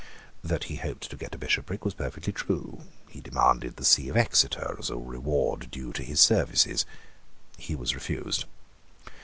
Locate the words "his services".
6.01-6.87